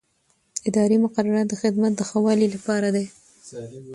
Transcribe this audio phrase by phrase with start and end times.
[0.69, 3.05] اداري مقررات د خدمت د ښه والي لپاره دي.